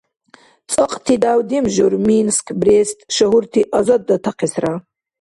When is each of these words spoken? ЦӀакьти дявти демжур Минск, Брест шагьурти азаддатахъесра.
ЦӀакьти 0.71 1.13
дявти 1.23 1.47
демжур 1.49 1.93
Минск, 2.07 2.45
Брест 2.59 2.97
шагьурти 3.15 3.61
азаддатахъесра. 3.77 4.73